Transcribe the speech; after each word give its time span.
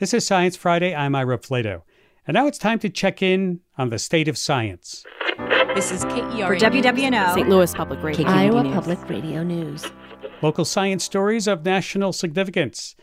This 0.00 0.12
is 0.12 0.26
Science 0.26 0.56
Friday. 0.56 0.92
I'm 0.92 1.14
Ira 1.14 1.38
Flatow. 1.38 1.82
And 2.26 2.34
now 2.34 2.48
it's 2.48 2.58
time 2.58 2.80
to 2.80 2.88
check 2.88 3.22
in 3.22 3.60
on 3.78 3.90
the 3.90 3.98
state 4.00 4.26
of 4.26 4.36
science. 4.36 5.04
This 5.76 5.92
is 5.92 6.04
KERA 6.06 6.48
For 6.48 6.56
WWNO, 6.56 7.34
St. 7.34 7.48
Louis 7.48 7.72
Public 7.72 8.02
Radio. 8.02 8.26
Iowa 8.26 8.64
News. 8.64 8.74
Public 8.74 9.08
Radio 9.08 9.44
News. 9.44 9.86
Local 10.42 10.64
science 10.64 11.04
stories 11.04 11.46
of 11.46 11.64
national 11.64 12.12
significance. 12.12 12.96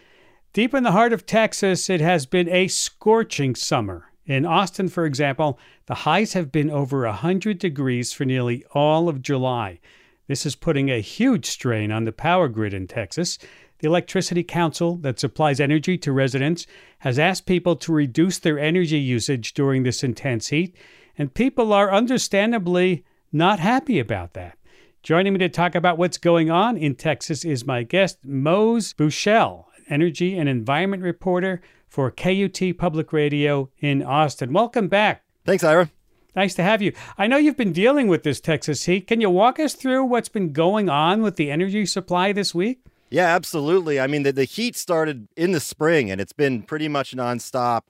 Deep 0.51 0.73
in 0.73 0.83
the 0.83 0.91
heart 0.91 1.13
of 1.13 1.25
Texas, 1.25 1.89
it 1.89 2.01
has 2.01 2.25
been 2.25 2.49
a 2.49 2.67
scorching 2.67 3.55
summer. 3.55 4.11
In 4.25 4.45
Austin, 4.45 4.89
for 4.89 5.05
example, 5.05 5.57
the 5.85 5.95
highs 5.95 6.33
have 6.33 6.51
been 6.51 6.69
over 6.69 7.05
100 7.05 7.57
degrees 7.57 8.11
for 8.11 8.25
nearly 8.25 8.65
all 8.73 9.07
of 9.07 9.21
July. 9.21 9.79
This 10.27 10.45
is 10.45 10.57
putting 10.57 10.89
a 10.89 10.99
huge 10.99 11.45
strain 11.45 11.89
on 11.89 12.03
the 12.03 12.11
power 12.11 12.49
grid 12.49 12.73
in 12.73 12.87
Texas. 12.87 13.37
The 13.81 13.87
Electricity 13.87 14.43
Council, 14.43 14.97
that 14.97 15.19
supplies 15.19 15.59
energy 15.59 15.97
to 15.97 16.11
residents, 16.11 16.67
has 16.99 17.17
asked 17.17 17.47
people 17.47 17.75
to 17.77 17.91
reduce 17.91 18.37
their 18.37 18.59
energy 18.59 18.99
usage 18.99 19.55
during 19.55 19.81
this 19.81 20.03
intense 20.03 20.49
heat, 20.49 20.75
and 21.17 21.33
people 21.33 21.73
are 21.73 21.91
understandably 21.91 23.03
not 23.31 23.57
happy 23.57 23.97
about 23.97 24.33
that. 24.33 24.55
Joining 25.01 25.33
me 25.33 25.39
to 25.39 25.49
talk 25.49 25.73
about 25.73 25.97
what's 25.97 26.19
going 26.19 26.51
on 26.51 26.77
in 26.77 26.93
Texas 26.93 27.43
is 27.43 27.65
my 27.65 27.81
guest, 27.81 28.19
Mose 28.23 28.93
Buchele, 28.93 29.65
energy 29.89 30.37
and 30.37 30.47
environment 30.47 31.01
reporter 31.01 31.59
for 31.87 32.11
KUT 32.11 32.77
Public 32.77 33.11
Radio 33.11 33.71
in 33.79 34.03
Austin. 34.03 34.53
Welcome 34.53 34.89
back. 34.89 35.23
Thanks, 35.43 35.63
Ira. 35.63 35.89
Nice 36.35 36.53
to 36.53 36.63
have 36.63 36.83
you. 36.83 36.93
I 37.17 37.25
know 37.25 37.37
you've 37.37 37.57
been 37.57 37.73
dealing 37.73 38.07
with 38.07 38.21
this 38.21 38.39
Texas 38.39 38.85
heat. 38.85 39.07
Can 39.07 39.21
you 39.21 39.31
walk 39.31 39.59
us 39.59 39.73
through 39.73 40.05
what's 40.05 40.29
been 40.29 40.53
going 40.53 40.87
on 40.87 41.23
with 41.23 41.35
the 41.35 41.49
energy 41.49 41.87
supply 41.87 42.31
this 42.31 42.53
week? 42.53 42.83
Yeah, 43.11 43.27
absolutely. 43.35 43.99
I 43.99 44.07
mean, 44.07 44.23
the, 44.23 44.31
the 44.31 44.45
heat 44.45 44.75
started 44.77 45.27
in 45.35 45.51
the 45.51 45.59
spring 45.59 46.09
and 46.09 46.21
it's 46.21 46.31
been 46.33 46.63
pretty 46.63 46.87
much 46.87 47.13
nonstop. 47.13 47.81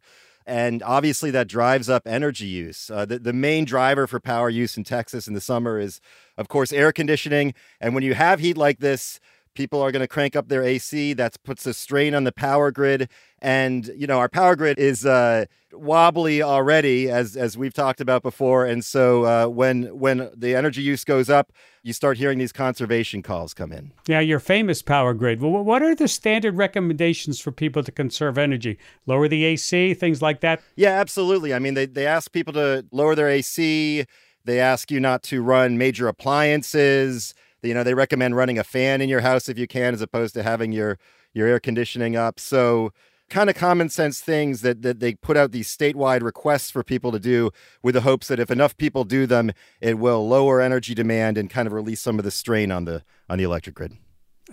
And 0.48 0.82
obviously, 0.82 1.30
that 1.32 1.48
drives 1.48 1.88
up 1.88 2.08
energy 2.08 2.48
use. 2.48 2.90
Uh, 2.90 3.06
the, 3.06 3.20
the 3.20 3.32
main 3.32 3.64
driver 3.64 4.08
for 4.08 4.20
power 4.20 4.50
use 4.50 4.76
in 4.76 4.84
Texas 4.84 5.28
in 5.28 5.36
the 5.36 5.40
summer 5.40 5.80
is, 5.80 6.02
of 6.36 6.48
course, 6.48 6.74
air 6.74 6.92
conditioning. 6.92 7.54
And 7.80 7.94
when 7.94 8.04
you 8.04 8.16
have 8.16 8.40
heat 8.40 8.58
like 8.58 8.80
this, 8.80 9.20
people 9.54 9.82
are 9.82 9.92
going 9.92 10.02
to 10.02 10.08
crank 10.08 10.36
up 10.36 10.48
their 10.48 10.64
AC. 10.64 11.14
That 11.14 11.38
puts 11.44 11.66
a 11.66 11.74
strain 11.74 12.14
on 12.14 12.24
the 12.24 12.32
power 12.32 12.72
grid. 12.72 13.10
And, 13.42 13.88
you 13.96 14.08
know, 14.08 14.20
our 14.20 14.30
power 14.30 14.56
grid 14.56 14.78
is 14.78 15.06
uh, 15.06 15.46
wobbly 15.74 16.42
already, 16.42 17.10
as, 17.10 17.36
as 17.36 17.58
we've 17.58 17.74
talked 17.74 18.00
about 18.00 18.22
before. 18.22 18.66
And 18.66 18.86
so 18.86 19.26
uh, 19.26 19.48
when, 19.48 19.98
when 19.98 20.30
the 20.36 20.56
energy 20.56 20.82
use 20.82 21.04
goes 21.04 21.30
up, 21.30 21.52
you 21.84 21.94
start 21.94 22.18
hearing 22.18 22.38
these 22.38 22.52
conservation 22.52 23.24
calls 23.24 23.54
come 23.54 23.72
in. 23.72 23.92
Yeah, 24.08 24.20
your 24.20 24.40
famous 24.40 24.82
power 24.82 25.14
grid. 25.14 25.42
Well, 25.42 25.64
what 25.64 25.82
are 25.82 25.96
the 25.96 26.08
standard 26.08 26.56
recommendations 26.56 27.40
for 27.40 27.52
people 27.52 27.84
to 27.84 27.92
conserve 27.92 28.38
energy? 28.38 28.78
Lower 29.08 29.28
the 29.28 29.44
AC, 29.46 29.96
things 29.96 30.22
like 30.22 30.42
that? 30.42 30.62
Yeah, 30.76 30.92
absolutely. 30.92 31.54
I 31.54 31.60
mean, 31.60 31.74
they, 31.74 31.88
they 31.88 32.06
ask 32.06 32.32
people 32.32 32.54
to 32.54 32.86
lower 32.92 33.16
their 33.16 33.30
AC. 33.30 34.06
They 34.46 34.60
ask 34.60 34.92
you 34.92 35.00
not 35.00 35.24
to 35.24 35.42
run 35.42 35.78
major 35.78 36.08
appliances. 36.08 37.34
You 37.64 37.74
know, 37.74 37.84
they 37.84 37.94
recommend 37.94 38.36
running 38.36 38.58
a 38.58 38.64
fan 38.64 39.02
in 39.02 39.10
your 39.10 39.22
house 39.22 39.50
if 39.50 39.58
you 39.58 39.68
can, 39.68 39.94
as 39.94 40.02
opposed 40.02 40.34
to 40.36 40.44
having 40.44 40.72
your 40.72 40.98
your 41.34 41.48
air 41.48 41.60
conditioning 41.60 42.16
up. 42.16 42.40
So 42.40 42.92
kind 43.32 43.50
of 43.50 43.56
common 43.56 43.90
sense 43.90 44.20
things 44.20 44.62
that, 44.62 44.82
that 44.82 45.00
they 45.00 45.16
put 45.16 45.38
out 45.38 45.52
these 45.52 45.76
statewide 45.76 46.22
requests 46.22 46.70
for 46.70 46.84
people 46.84 47.12
to 47.14 47.20
do 47.20 47.50
with 47.82 47.96
the 47.96 48.02
hopes 48.02 48.28
that 48.28 48.40
if 48.40 48.52
enough 48.52 48.76
people 48.78 49.06
do 49.06 49.26
them, 49.26 49.52
it 49.80 49.98
will 49.98 50.28
lower 50.28 50.60
energy 50.60 50.94
demand 50.94 51.38
and 51.38 51.50
kind 51.50 51.66
of 51.66 51.74
release 51.74 52.02
some 52.02 52.20
of 52.20 52.26
the 52.26 52.32
strain 52.32 52.72
on 52.72 52.86
the 52.86 53.04
on 53.30 53.38
the 53.38 53.46
electric 53.46 53.76
grid. 53.76 53.94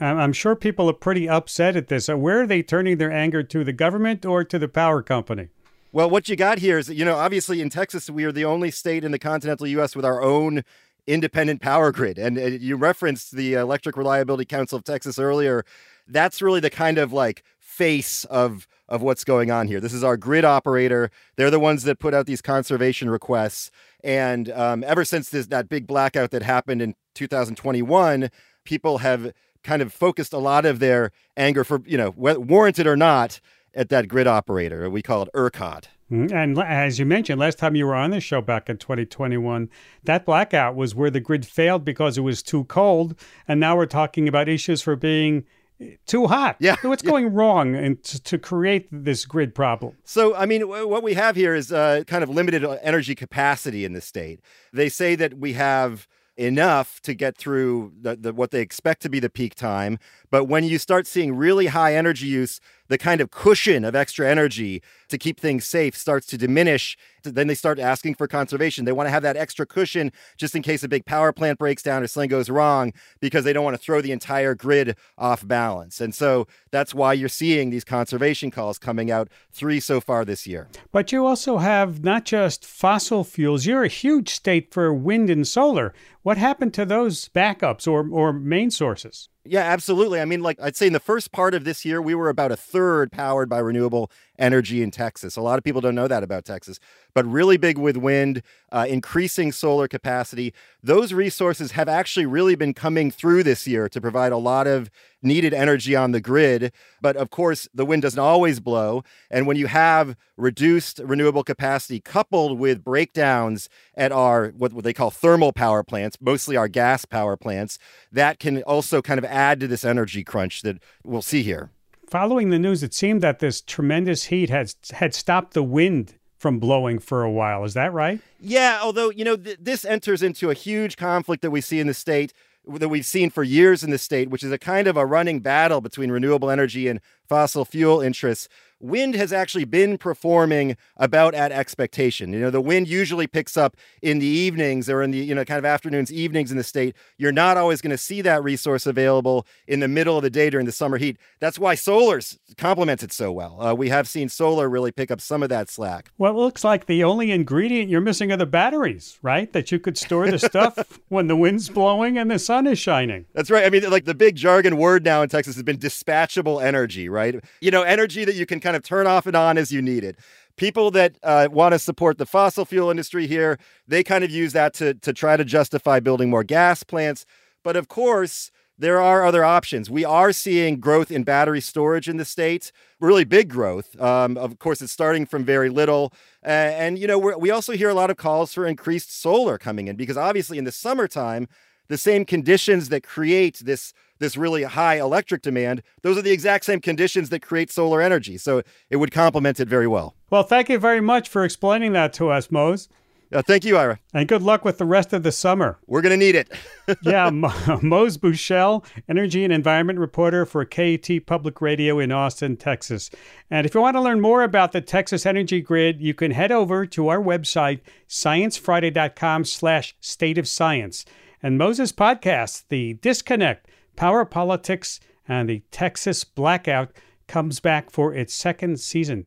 I'm 0.01 0.19
I'm 0.19 0.33
sure 0.33 0.55
people 0.55 0.89
are 0.89 0.95
pretty 0.95 1.29
upset 1.29 1.77
at 1.77 1.89
this. 1.89 2.09
Where 2.09 2.43
are 2.43 2.47
they 2.47 2.63
turning 2.63 2.99
their 2.99 3.13
anger 3.13 3.43
to 3.43 3.65
the 3.65 3.73
government 3.73 4.25
or 4.25 4.45
to 4.45 4.59
the 4.59 4.69
power 4.69 5.03
company? 5.03 5.49
Well, 5.91 6.09
what 6.09 6.29
you 6.29 6.37
got 6.37 6.59
here 6.59 6.79
is 6.79 6.89
you 6.89 7.05
know, 7.05 7.17
obviously 7.17 7.61
in 7.61 7.71
Texas, 7.71 8.09
we 8.09 8.25
are 8.25 8.33
the 8.33 8.45
only 8.45 8.71
state 8.71 9.05
in 9.05 9.11
the 9.11 9.19
continental 9.19 9.67
U.S. 9.67 9.97
with 9.97 10.05
our 10.05 10.23
own 10.23 10.63
independent 11.09 11.61
power 11.61 11.91
grid. 11.91 12.19
And 12.19 12.39
uh, 12.39 12.43
you 12.47 12.77
referenced 12.77 13.35
the 13.35 13.55
Electric 13.55 13.97
Reliability 13.97 14.45
Council 14.45 14.77
of 14.77 14.85
Texas 14.85 15.19
earlier. 15.19 15.65
That's 16.07 16.41
really 16.41 16.61
the 16.61 16.71
kind 16.71 16.99
of 16.99 17.13
like 17.13 17.43
face 17.59 18.25
of 18.27 18.69
of 18.89 19.03
what's 19.03 19.25
going 19.25 19.51
on 19.51 19.69
here. 19.69 19.81
This 19.81 19.93
is 19.93 20.03
our 20.05 20.17
grid 20.17 20.45
operator. 20.45 21.11
They're 21.37 21.51
the 21.51 21.61
ones 21.61 21.83
that 21.83 21.99
put 21.99 22.15
out 22.15 22.27
these 22.27 22.41
conservation 22.41 23.11
requests. 23.11 23.71
And 24.03 24.51
um, 24.51 24.83
ever 24.85 25.05
since 25.05 25.31
this 25.31 25.47
that 25.49 25.69
big 25.69 25.87
blackout 25.87 26.31
that 26.31 26.43
happened 26.43 26.83
in 26.83 26.95
2021, 27.15 28.31
people 28.65 28.99
have 28.99 29.33
kind 29.65 29.83
of 29.83 29.93
focused 29.93 30.33
a 30.33 30.39
lot 30.39 30.65
of 30.65 30.79
their 30.79 31.11
anger 31.37 31.65
for 31.65 31.81
you 31.87 31.99
know 31.99 32.11
warranted 32.17 32.87
or 32.87 32.97
not 32.97 33.41
at 33.75 33.89
that 33.89 34.09
grid 34.09 34.27
operator. 34.27 34.89
We 34.91 35.03
call 35.03 35.23
it 35.23 35.31
ERCOT. 35.35 35.85
Mm, 36.11 36.33
And 36.33 36.59
as 36.59 36.99
you 36.99 37.05
mentioned, 37.07 37.39
last 37.41 37.59
time 37.59 37.77
you 37.77 37.87
were 37.87 37.95
on 37.95 38.11
the 38.11 38.21
show 38.21 38.41
back 38.41 38.69
in 38.71 38.79
2021, 38.79 39.69
that 40.05 40.25
blackout 40.25 40.75
was 40.75 40.95
where 40.95 41.11
the 41.11 41.21
grid 41.21 41.47
failed 41.47 41.85
because 41.85 42.17
it 42.17 42.23
was 42.23 42.43
too 42.43 42.65
cold. 42.65 43.15
And 43.47 43.61
now 43.61 43.77
we're 43.77 43.87
talking 43.87 44.27
about 44.29 44.49
issues 44.49 44.81
for 44.81 44.97
being 44.97 45.45
eh, 45.81 45.97
too 46.07 46.27
hot. 46.27 46.57
Yeah, 46.61 46.77
What's 46.83 47.05
yeah. 47.05 47.11
going 47.11 47.35
wrong 47.35 47.75
and 47.75 48.03
to, 48.05 48.23
to 48.23 48.39
create 48.39 48.89
this 48.91 49.27
grid 49.27 49.55
problem? 49.55 49.97
So, 50.05 50.35
I 50.35 50.47
mean, 50.47 50.63
w- 50.63 50.89
what 50.89 51.03
we 51.03 51.15
have 51.15 51.37
here 51.37 51.55
is 51.55 51.71
uh, 51.73 52.05
kind 52.07 52.23
of 52.23 52.31
limited 52.31 52.65
energy 52.83 53.15
capacity 53.15 53.85
in 53.85 53.93
the 53.93 54.01
state. 54.01 54.41
They 54.73 54.89
say 54.89 55.15
that 55.17 55.35
we 55.39 55.53
have 55.55 56.09
enough 56.39 57.01
to 57.01 57.13
get 57.15 57.37
through 57.37 57.93
the, 58.01 58.15
the, 58.15 58.33
what 58.33 58.53
they 58.53 58.61
expect 58.61 59.03
to 59.03 59.09
be 59.09 59.19
the 59.19 59.29
peak 59.29 59.57
time. 59.57 59.99
But 60.31 60.45
when 60.45 60.63
you 60.63 60.79
start 60.79 61.07
seeing 61.07 61.35
really 61.35 61.67
high 61.67 61.97
energy 61.97 62.29
use, 62.29 62.61
the 62.89 62.99
kind 62.99 63.21
of 63.21 63.31
cushion 63.31 63.85
of 63.85 63.95
extra 63.95 64.29
energy 64.29 64.83
to 65.09 65.19
keep 65.19 65.41
things 65.41 65.65
safe 65.65 65.97
starts 65.97 66.27
to 66.27 66.39
diminish. 66.39 66.97
Then 67.23 67.47
they 67.47 67.55
start 67.55 67.79
asking 67.79 68.15
for 68.15 68.27
conservation. 68.27 68.85
They 68.85 68.93
want 68.93 69.07
to 69.07 69.11
have 69.11 69.23
that 69.23 69.37
extra 69.37 69.67
cushion 69.67 70.13
just 70.37 70.55
in 70.55 70.63
case 70.63 70.83
a 70.83 70.89
big 70.89 71.05
power 71.05 71.33
plant 71.33 71.59
breaks 71.59 71.83
down 71.83 72.03
or 72.03 72.07
something 72.07 72.31
goes 72.31 72.49
wrong 72.49 72.93
because 73.21 73.45
they 73.45 73.53
don't 73.53 73.65
want 73.65 73.77
to 73.77 73.83
throw 73.83 74.01
the 74.01 74.13
entire 74.13 74.55
grid 74.55 74.97
off 75.17 75.47
balance. 75.47 76.01
And 76.01 76.15
so 76.15 76.47
that's 76.71 76.95
why 76.95 77.13
you're 77.13 77.29
seeing 77.29 77.71
these 77.71 77.85
conservation 77.85 78.51
calls 78.51 78.79
coming 78.79 79.11
out, 79.11 79.29
three 79.53 79.81
so 79.81 80.01
far 80.01 80.25
this 80.25 80.47
year. 80.47 80.69
But 80.93 81.13
you 81.13 81.27
also 81.27 81.59
have 81.59 82.03
not 82.03 82.25
just 82.25 82.65
fossil 82.65 83.25
fuels, 83.25 83.67
you're 83.67 83.85
a 83.85 83.89
huge 83.89 84.31
state 84.31 84.73
for 84.73 84.93
wind 84.93 85.31
and 85.31 85.47
solar. 85.47 85.93
What 86.23 86.39
happened 86.39 86.75
to 86.75 86.85
those 86.85 87.29
backups 87.29 87.87
or, 87.87 88.09
or 88.11 88.33
main 88.33 88.71
sources? 88.71 89.29
Yeah, 89.51 89.61
absolutely. 89.63 90.21
I 90.21 90.27
mean, 90.27 90.43
like 90.43 90.61
I'd 90.61 90.77
say 90.77 90.87
in 90.89 90.93
the 90.93 91.01
first 91.01 91.33
part 91.33 91.55
of 91.55 91.65
this 91.65 91.83
year, 91.83 92.03
we 92.03 92.15
were 92.15 92.29
about 92.29 92.53
a 92.53 92.57
third 92.57 93.11
powered 93.11 93.49
by 93.49 93.59
renewable 93.61 94.11
energy 94.39 94.83
in 94.83 94.91
Texas. 94.91 95.37
A 95.37 95.41
lot 95.41 95.57
of 95.57 95.65
people 95.65 95.81
don't 95.81 95.95
know 95.95 96.07
that 96.07 96.23
about 96.23 96.45
Texas, 96.45 96.79
but 97.15 97.25
really 97.25 97.57
big 97.57 97.79
with 97.79 97.97
wind, 97.97 98.43
uh, 98.73 98.85
increasing 98.87 99.51
solar 99.51 99.89
capacity. 99.89 100.53
Those 100.83 101.15
resources 101.15 101.73
have 101.73 101.89
actually 101.89 102.27
really 102.27 102.57
been 102.57 102.75
coming 102.75 103.11
through 103.11 103.43
this 103.43 103.67
year 103.67 103.89
to 103.89 104.01
provide 104.03 104.33
a 104.33 104.37
lot 104.37 104.67
of 104.67 104.91
needed 105.23 105.53
energy 105.53 105.97
on 105.97 106.13
the 106.13 106.21
grid. 106.21 106.73
But 107.01 107.17
of 107.17 107.31
course, 107.31 107.69
the 107.75 107.85
wind 107.85 108.03
doesn't 108.03 108.19
always 108.19 108.61
blow. 108.61 109.03
And 109.31 109.47
when 109.47 109.57
you 109.57 109.67
have 109.67 110.17
reduced 110.37 111.01
renewable 111.05 111.45
capacity 111.45 112.01
coupled 112.01 112.59
with 112.59 112.85
breakdowns 112.85 113.69
at 113.97 114.13
our 114.13 114.49
what, 114.57 114.73
what 114.73 114.85
they 114.85 114.93
call 114.93 115.11
thermal 115.11 115.53
power 115.53 115.83
plants, 115.83 116.17
mostly 116.21 116.57
our 116.57 116.69
gas 116.69 117.05
power 117.05 117.37
plants, 117.37 117.79
that 118.13 118.39
can 118.39 118.63
also 118.63 119.03
kind 119.03 119.19
of 119.19 119.25
add 119.25 119.61
to 119.61 119.67
this 119.67 119.85
energy 119.85 120.25
crunch 120.25 120.63
that 120.63 120.79
we'll 121.05 121.23
see 121.23 121.43
here. 121.43 121.71
Following 122.07 122.51
the 122.51 122.59
news, 122.59 122.83
it 122.83 122.95
seemed 122.95 123.21
that 123.23 123.39
this 123.39 123.61
tremendous 123.61 124.25
heat 124.25 124.49
had 124.49 124.73
had 124.93 125.15
stopped 125.15 125.53
the 125.53 125.63
wind 125.63 126.15
from 126.39 126.59
blowing 126.59 126.99
for 126.99 127.23
a 127.23 127.31
while. 127.31 127.65
Is 127.65 127.75
that 127.75 127.93
right? 127.93 128.21
Yeah, 128.41 128.79
although, 128.81 129.11
you 129.11 129.25
know, 129.25 129.37
th- 129.37 129.59
this 129.61 129.85
enters 129.85 130.23
into 130.23 130.51
a 130.51 130.55
huge 130.55 130.97
conflict 130.97 131.43
that 131.43 131.51
we 131.51 131.61
see 131.61 131.81
in 131.81 131.89
the 131.89 131.95
state 131.95 132.33
that 132.69 132.89
we've 132.89 133.07
seen 133.07 133.31
for 133.31 133.43
years 133.43 133.83
in 133.83 133.91
the 133.91 133.99
state, 133.99 134.31
which 134.31 134.43
is 134.43 134.53
a 134.53 134.59
kind 134.59 134.87
of 134.87 134.97
a 134.97 135.07
running 135.07 135.41
battle 135.41 135.81
between 135.81 136.11
renewable 136.11 136.51
energy 136.51 136.89
and 136.89 137.01
fossil 137.29 137.65
fuel 137.65 138.01
interests. 138.01 138.49
Wind 138.81 139.17
has 139.17 139.33
actually 139.33 139.65
been 139.65 139.99
performing 139.99 140.77
about 140.97 141.35
at 141.35 141.51
expectation. 141.51 142.33
You 142.33 142.39
know, 142.39 142.51
the 142.51 142.61
wind 142.61 142.87
usually 142.87 143.27
picks 143.27 143.57
up 143.57 143.77
in 144.03 144.21
the 144.21 144.27
evenings 144.27 144.89
or 144.89 145.03
in 145.03 145.11
the, 145.11 145.19
you 145.19 145.35
know, 145.35 145.45
kind 145.45 145.59
of 145.59 145.65
afternoons, 145.65 146.13
evenings 146.13 146.53
in 146.53 146.57
the 146.57 146.63
state. 146.63 146.95
You're 147.17 147.33
not 147.33 147.57
always 147.57 147.81
going 147.81 147.91
to 147.91 147.99
see 147.99 148.23
that 148.23 148.45
resource 148.45 148.87
available 148.87 149.47
in 149.67 149.81
the 149.81 149.89
middle 149.89 150.17
of 150.17 150.23
the 150.23 150.31
day 150.31 150.49
during 150.49 150.65
the 150.65 150.71
summer 150.71 150.97
heat. 150.97 151.17
That's 151.41 151.59
why 151.59 151.75
solar's 151.75 152.39
complements 152.57 153.03
it 153.03 153.13
so 153.13 153.33
well. 153.33 153.61
Uh, 153.61 153.75
we 153.75 153.89
have 153.89 154.07
seen 154.07 154.29
solar 154.29 154.69
really 154.69 154.93
pick 154.93 155.11
up 155.11 155.21
some 155.21 155.43
of 155.43 155.49
that 155.49 155.69
slack. 155.69 156.13
Well, 156.17 156.31
it 156.31 156.37
looks 156.37 156.63
like 156.63 156.87
the 156.87 157.03
only 157.03 157.33
ingredient 157.33 157.91
you're 157.91 158.01
missing 158.01 158.31
are 158.31 158.37
the 158.37 158.47
batteries, 158.47 159.19
right? 159.23 159.53
That 159.53 159.73
you 159.73 159.81
could 159.81 159.99
store 159.99 160.31
the 160.31 160.39
stuff 160.39 161.01
when 161.09 161.27
the 161.27 161.37
wind's 161.37 161.69
blowing 161.69 162.17
and 162.17 162.31
the 162.31 162.39
sun 162.39 162.69
is 162.69 162.79
shining. 162.79 163.27
That's 163.35 163.51
right. 163.51 163.65
I 163.65 163.71
mean, 163.71 163.91
like 163.91 164.05
the 164.05 164.15
big 164.15 164.37
jargon 164.37 164.77
word 164.77 165.05
now 165.05 165.23
in 165.23 165.29
Texas 165.29 165.57
has 165.57 165.65
been 165.65 165.79
dispatchable 165.79 166.63
energy, 166.63 167.09
right? 167.09 167.18
You 167.61 167.71
know, 167.71 167.83
energy 167.83 168.25
that 168.25 168.35
you 168.35 168.47
can 168.47 168.61
kind 168.61 168.77
of 168.77 168.83
turn 168.83 169.07
off 169.07 169.27
and 169.27 169.37
on 169.37 169.59
as 169.59 169.71
you 169.71 169.83
need 169.83 170.05
it. 170.05 170.17
People 170.57 170.91
that 170.93 171.17
uh, 171.23 171.49
want 171.51 171.73
to 171.73 171.79
support 171.79 172.19
the 172.19 172.27
fossil 172.27 172.65
fuel 172.65 172.91
industry 172.91 173.27
here, 173.27 173.59
they 173.87 174.03
kind 174.03 174.25
of 174.25 174.31
use 174.31 174.53
that 174.55 174.75
to, 174.75 174.95
to 174.95 175.13
try 175.13 175.37
to 175.37 175.45
justify 175.45 176.01
building 176.01 176.31
more 176.31 176.43
gas 176.45 176.83
plants. 176.83 177.27
But 177.63 177.77
of 177.77 177.89
course, 177.89 178.51
there 178.79 179.01
are 179.01 179.25
other 179.25 179.45
options. 179.45 179.91
We 179.91 180.05
are 180.05 180.33
seeing 180.33 180.79
growth 180.79 181.11
in 181.11 181.25
battery 181.25 181.61
storage 181.61 182.09
in 182.09 182.17
the 182.17 182.25
states, 182.25 182.71
really 183.01 183.25
big 183.25 183.49
growth. 183.49 184.01
Um, 184.01 184.37
of 184.37 184.59
course, 184.61 184.81
it's 184.81 184.93
starting 184.93 185.27
from 185.27 185.45
very 185.45 185.69
little. 185.69 186.13
Uh, 186.45 186.49
and, 186.49 186.99
you 186.99 187.09
know, 187.09 187.19
we 187.19 187.51
also 187.51 187.73
hear 187.73 187.89
a 187.89 187.95
lot 187.95 188.11
of 188.11 188.17
calls 188.17 188.55
for 188.55 188.67
increased 188.67 189.13
solar 189.21 189.59
coming 189.59 189.89
in 189.89 189.97
because 189.97 190.17
obviously 190.17 190.59
in 190.59 190.65
the 190.65 190.73
summertime, 190.73 191.49
the 191.89 191.99
same 191.99 192.25
conditions 192.25 192.89
that 192.91 193.03
create 193.03 193.61
this 193.65 193.93
this 194.19 194.37
really 194.37 194.65
high 194.65 194.99
electric 194.99 195.43
demand, 195.43 195.83
those 196.03 196.19
are 196.19 196.23
the 196.23 196.33
exact 196.33 196.65
same 196.65 196.81
conditions 196.81 197.31
that 197.31 197.41
create 197.41 197.71
solar 197.71 198.01
energy. 198.01 198.39
So 198.39 198.63
it 198.91 198.97
would 198.97 199.13
complement 199.13 199.61
it 199.61 199.69
very 199.69 199.87
well. 199.87 200.15
Well, 200.31 200.43
thank 200.43 200.69
you 200.69 200.79
very 200.79 201.01
much 201.01 201.29
for 201.29 201.45
explaining 201.45 201.93
that 201.93 202.13
to 202.15 202.31
us, 202.31 202.51
Mose. 202.51 202.89
Uh, 203.31 203.43
thank 203.43 203.65
you, 203.65 203.77
Ira. 203.77 203.99
And 204.15 204.27
good 204.27 204.41
luck 204.41 204.65
with 204.65 204.79
the 204.79 204.87
rest 204.87 205.13
of 205.13 205.23
the 205.23 205.33
summer. 205.33 205.79
We're 205.87 206.01
going 206.01 206.19
to 206.19 206.25
need 206.25 206.35
it. 206.35 206.51
yeah, 207.03 207.29
Mose 207.83 208.17
Buchele, 208.17 208.85
energy 209.09 209.45
and 209.45 209.53
environment 209.53 209.99
reporter 209.99 210.47
for 210.47 210.65
KUT 210.65 211.27
Public 211.27 211.61
Radio 211.61 211.99
in 211.99 212.11
Austin, 212.11 212.57
Texas. 212.57 213.11
And 213.51 213.67
if 213.67 213.75
you 213.75 213.83
want 213.83 213.97
to 213.97 214.01
learn 214.01 214.21
more 214.21 214.43
about 214.43 214.73
the 214.73 214.81
Texas 214.81 215.27
Energy 215.27 215.61
Grid, 215.61 216.01
you 216.01 216.15
can 216.15 216.31
head 216.31 216.51
over 216.51 216.87
to 216.87 217.09
our 217.09 217.21
website, 217.21 217.81
sciencefriday.com 218.09 219.45
slash 219.45 219.95
state 220.01 220.39
of 220.39 220.49
science. 220.49 221.05
And 221.43 221.59
Moses' 221.59 221.93
podcast, 221.93 222.65
The 222.69 222.95
Disconnect, 222.95 223.69
Power 223.99 224.25
Politics, 224.25 225.01
and 225.27 225.49
the 225.49 225.65
Texas 225.73 226.23
Blackout, 226.23 226.93
comes 227.27 227.59
back 227.59 227.91
for 227.91 228.15
its 228.15 228.33
second 228.33 228.79
season. 228.79 229.27